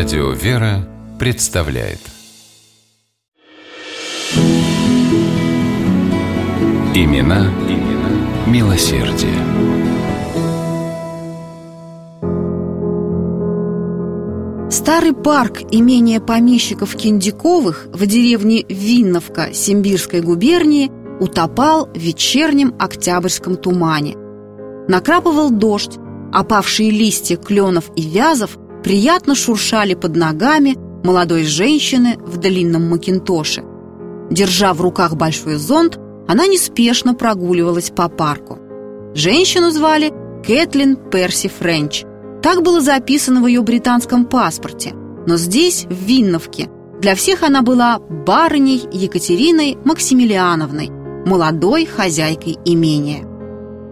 [0.00, 1.98] Радио «Вера» представляет
[6.94, 9.34] Имена, имена милосердие.
[14.70, 20.90] Старый парк имения помещиков Киндиковых в деревне Винновка Симбирской губернии
[21.20, 24.16] утопал в вечернем октябрьском тумане.
[24.88, 25.98] Накрапывал дождь,
[26.32, 33.62] опавшие листья кленов и вязов приятно шуршали под ногами молодой женщины в длинном макинтоше.
[34.30, 35.98] Держа в руках большой зонт,
[36.28, 38.58] она неспешно прогуливалась по парку.
[39.14, 40.12] Женщину звали
[40.46, 42.04] Кэтлин Перси Френч.
[42.42, 44.94] Так было записано в ее британском паспорте.
[45.26, 50.90] Но здесь, в Винновке, для всех она была барыней Екатериной Максимилиановной,
[51.26, 53.29] молодой хозяйкой имения.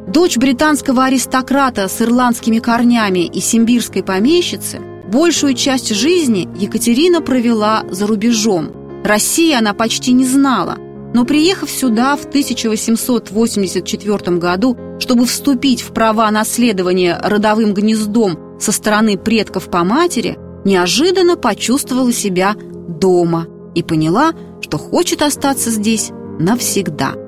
[0.09, 8.07] Дочь британского аристократа с ирландскими корнями и симбирской помещицы, большую часть жизни Екатерина провела за
[8.07, 8.71] рубежом.
[9.05, 10.79] России она почти не знала,
[11.13, 19.19] но приехав сюда в 1884 году, чтобы вступить в права наследования родовым гнездом со стороны
[19.19, 22.57] предков по матери, неожиданно почувствовала себя
[22.89, 24.33] дома и поняла,
[24.63, 27.28] что хочет остаться здесь навсегда.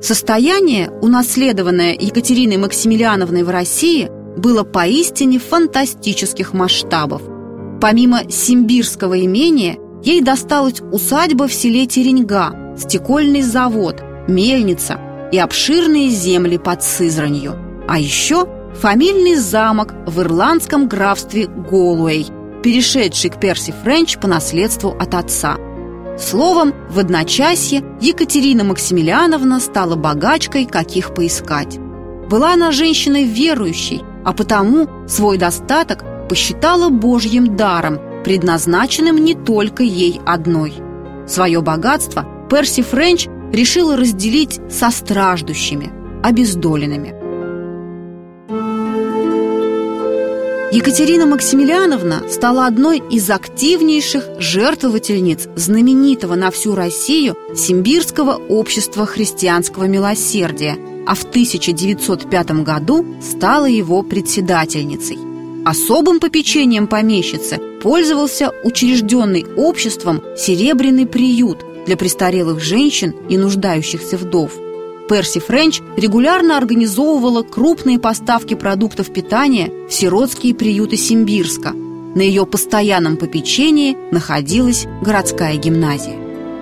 [0.00, 7.22] Состояние, унаследованное Екатериной Максимилиановной в России, было поистине фантастических масштабов.
[7.80, 14.98] Помимо Симбирского имения, ей досталась усадьба в селе Тереньга, стекольный завод, мельница
[15.32, 17.56] и обширные земли под Сызранью.
[17.86, 18.46] А еще
[18.80, 22.26] фамильный замок в ирландском графстве Голуэй,
[22.62, 25.58] перешедший к Перси Френч по наследству от отца–
[26.20, 31.78] Словом, в одночасье Екатерина Максимилиановна стала богачкой, каких поискать.
[32.28, 40.20] Была она женщиной верующей, а потому свой достаток посчитала божьим даром, предназначенным не только ей
[40.26, 40.74] одной.
[41.26, 45.90] Свое богатство Перси Френч решила разделить со страждущими,
[46.22, 47.19] обездоленными.
[50.72, 60.78] Екатерина Максимилиановна стала одной из активнейших жертвовательниц знаменитого на всю Россию Симбирского общества христианского милосердия,
[61.08, 65.18] а в 1905 году стала его председательницей.
[65.64, 74.52] Особым попечением помещицы пользовался учрежденный обществом «Серебряный приют» для престарелых женщин и нуждающихся вдов–
[75.10, 81.72] Перси Френч регулярно организовывала крупные поставки продуктов питания в сиротские приюты Симбирска.
[81.72, 86.16] На ее постоянном попечении находилась городская гимназия.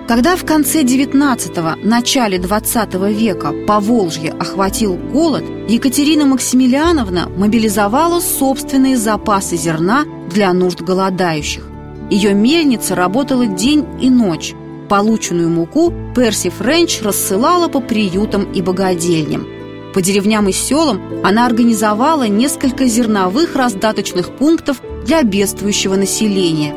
[0.07, 8.97] Когда в конце 19-го, начале 20 века по Волжье охватил голод, Екатерина Максимилиановна мобилизовала собственные
[8.97, 11.67] запасы зерна для нужд голодающих.
[12.09, 14.55] Ее мельница работала день и ночь,
[14.89, 19.47] Полученную муку Перси Френч рассылала по приютам и богадельням.
[19.93, 26.73] По деревням и селам она организовала несколько зерновых раздаточных пунктов для бедствующего населения.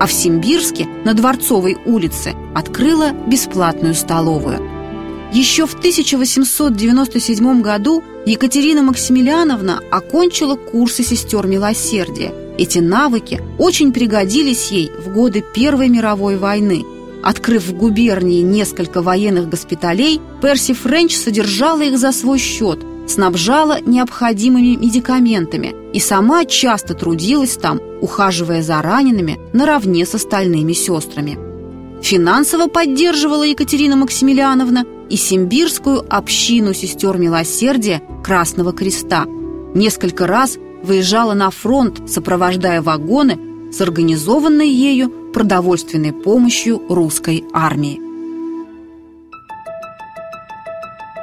[0.00, 4.58] А в Симбирске на Дворцовой улице открыла бесплатную столовую.
[5.32, 12.32] Еще в 1897 году Екатерина Максимилиановна окончила курсы сестер милосердия.
[12.56, 16.84] Эти навыки очень пригодились ей в годы Первой мировой войны–
[17.22, 24.76] Открыв в губернии несколько военных госпиталей, Перси Френч содержала их за свой счет, снабжала необходимыми
[24.76, 31.38] медикаментами и сама часто трудилась там, ухаживая за ранеными наравне с остальными сестрами.
[32.02, 39.26] Финансово поддерживала Екатерина Максимилиановна и симбирскую общину сестер милосердия Красного Креста.
[39.74, 43.38] Несколько раз выезжала на фронт, сопровождая вагоны
[43.70, 48.00] с организованной ею продовольственной помощью русской армии.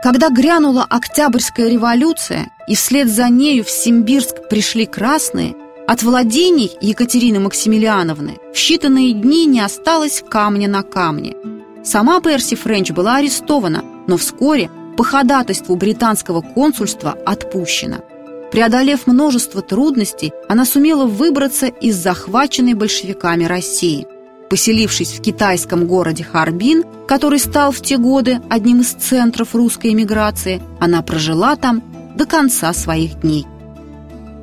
[0.03, 5.55] Когда грянула Октябрьская революция и вслед за нею в Симбирск пришли красные,
[5.87, 11.35] от владений Екатерины Максимилиановны в считанные дни не осталось камня на камне.
[11.83, 17.99] Сама Перси Френч была арестована, но вскоре по ходатайству британского консульства отпущена–
[18.51, 24.07] Преодолев множество трудностей, она сумела выбраться из захваченной большевиками России.
[24.49, 30.61] Поселившись в китайском городе Харбин, который стал в те годы одним из центров русской эмиграции,
[30.79, 31.83] она прожила там
[32.15, 33.45] до конца своих дней.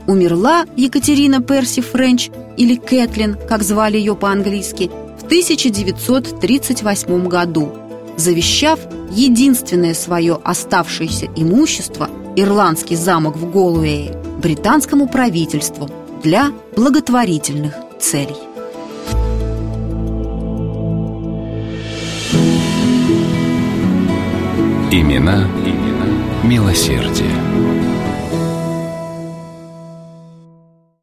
[0.06, 2.28] Умерла Екатерина Перси Френч,
[2.58, 7.72] или Кэтлин, как звали ее по-английски, в 1938 году,
[8.18, 8.78] завещав
[9.10, 15.88] единственное свое оставшееся имущество– ирландский замок в Голуэе, британскому правительству
[16.22, 18.36] для благотворительных целей.
[24.90, 26.06] Имена, имена
[26.44, 27.73] милосердия.